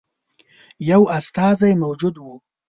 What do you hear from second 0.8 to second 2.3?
یو استازی موجود